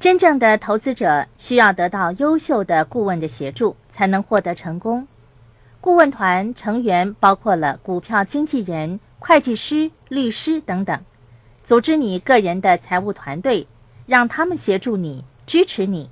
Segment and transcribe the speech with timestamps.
[0.00, 5.08] 真正的投资者需要得到优秀的顾问的协助，才能获得成功。
[5.80, 11.02] 顾问团成员包括了股票经纪人、会计师、律师等等，
[11.64, 13.66] 组织你个人的财务团队，
[14.06, 16.08] 让他们协助你、支持你，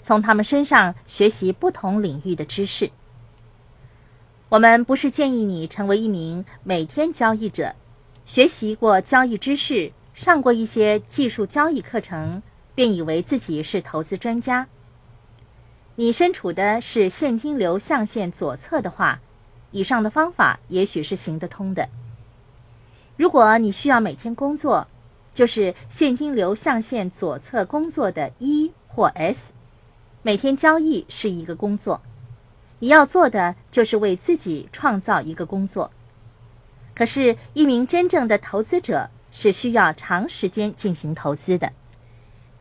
[0.00, 2.90] 从他们身上学习不同领域的知识。
[4.48, 7.74] 我们不是建议你成为一名每天交易者，
[8.24, 12.42] 学习过交易知识，上过一些技术交易课程，
[12.76, 14.68] 便以为自己是投资专家。
[15.96, 19.20] 你身处的是现金流象限左侧的话，
[19.72, 21.88] 以上的方法也许是行得通的。
[23.16, 24.86] 如果你需要每天工作，
[25.32, 29.52] 就是现金流象限左侧工作的 E 或 S，
[30.22, 32.02] 每天交易是一个工作。
[32.78, 35.90] 你要做的就是为自己创造一个工作。
[36.94, 41.72] 可是，一名真正的投资者是需要长时间进行投资的。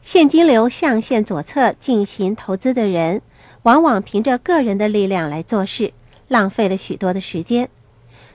[0.05, 3.23] 现金流象限左侧进行投资的人，
[3.63, 5.93] 往往凭着个人的力量来做事，
[6.27, 7.69] 浪费了许多的时间。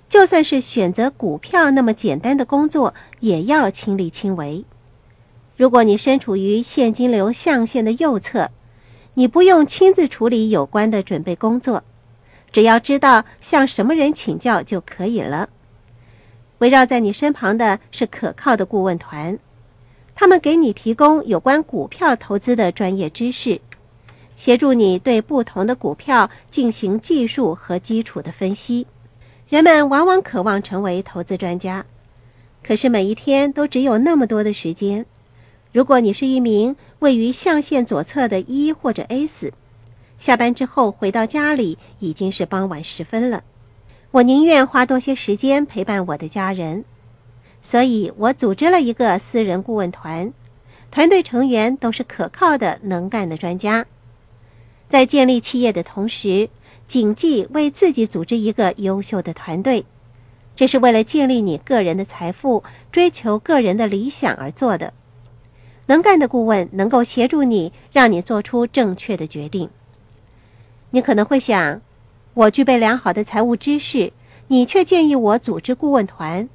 [0.08, 4.64] 就算是选择股票那么简单的工作，也要亲力亲为。
[5.56, 8.50] 如果你身处于现金流象限的右侧，
[9.14, 11.84] 你不用亲自处理有关的准备工作，
[12.50, 15.48] 只要知道向什么人请教就可以了。
[16.58, 19.39] 围绕在你身旁的是可靠的顾问团，
[20.21, 23.59] 他们给你提供有关股票投资的专业知识，
[24.37, 28.87] 协助你对不同的股票进行技术和基础的分析。
[29.48, 31.87] 人们往往渴望成为投资专家，
[32.63, 35.07] 可是每一天都只有那么多的时间。
[35.73, 39.55] 如果你是一名位于象限左侧的 E 或者 S，
[40.19, 43.43] 下班之后回到家里已经是傍晚时分了。
[44.11, 46.85] 我宁愿花多些时间陪伴我的家人，
[47.62, 50.33] 所以我组织了一个私人顾问团，
[50.91, 53.86] 团队成员都是可靠的、能干的专家。
[54.89, 56.48] 在建立企业的同时，
[56.89, 59.85] 谨记为自己组织一个优秀的团队，
[60.57, 64.92] 这是为了建立你个人的财富、追求个人的理想而做的。
[65.86, 69.68] 能干的顾问能够协助你，让你做出正确的决定。
[70.90, 71.80] 你可能会想，
[72.35, 74.12] 我具备良好的财务知识，
[74.48, 76.48] 你却建议我组织顾问团，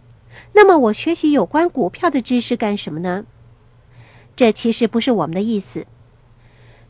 [0.54, 3.26] 那么我学习有关股票的知识干什么呢？
[4.36, 5.86] 这其实不是我们的意思。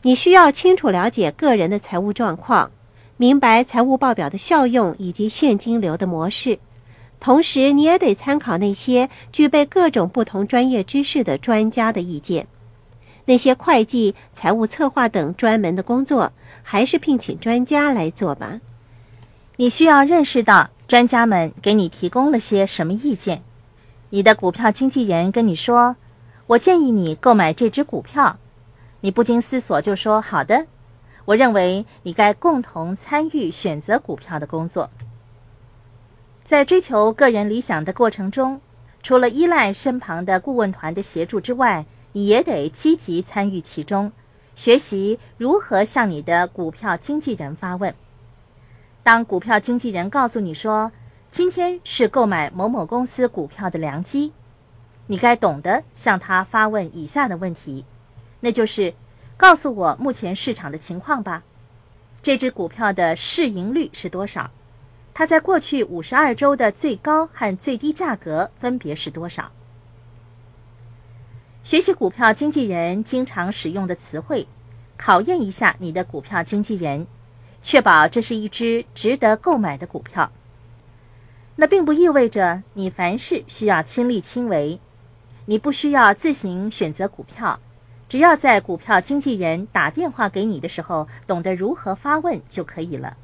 [0.02, 2.70] 你需要清楚了解个人的财务状况，
[3.16, 6.58] 明白财务报表的效用以及现金流的模式。
[7.18, 12.46] 同时，你也得参考那些具备各种不同专业知识的专家的意见。
[13.24, 18.60] 那些会计、财务策划等专门的工作，还是聘请专家来做吧。
[19.56, 23.42] 你需要认识到专家们给你提供了些什么意见。
[24.10, 25.96] 你的股票经纪人跟你说
[26.46, 28.38] ：“我建议你购买这只股票。”
[29.02, 30.66] 你不经思索就说：“好的，
[31.24, 34.90] 我认为你该共同参与选择股票的工作。”
[36.44, 38.60] 在追求个人理想的过程中，
[39.02, 44.12] 除了依赖身旁的顾问团的协助之外，你也得积极参与其中，
[44.54, 47.92] 学习如何向你的股票经纪人发问。
[49.06, 50.90] 当股票经纪人告诉你说
[51.30, 54.32] 今天是购买某某公司股票的良机，
[55.06, 57.84] 你该懂得向他发问以下的问题，
[58.40, 58.94] 那就是：
[59.36, 61.44] 告诉我目前市场的情况吧，
[62.20, 64.50] 这只股票的市盈率是多少？
[65.14, 69.52] 它在过去五十二周的最高和最低价格分别是多少？
[71.62, 74.48] 学习股票经纪人经常使用的词汇，
[74.96, 77.06] 考验一下你的股票经纪人，
[77.62, 80.30] 确保这是一只值得购买的股票。
[81.56, 84.78] 那并不意味着你凡事需要亲力亲为，
[85.46, 87.58] 你不需要自行选择股票，
[88.08, 93.16] 只要在股票经纪人打电话给你的时候，懂得如何发问就可以了。